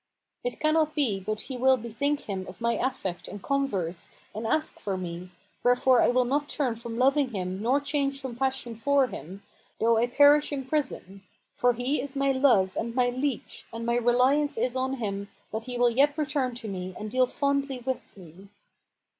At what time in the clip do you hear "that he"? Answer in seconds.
15.51-15.77